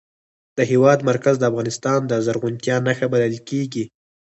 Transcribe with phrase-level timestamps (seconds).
[0.57, 3.85] د هېواد مرکز د افغانستان د زرغونتیا نښه بلل کېږي.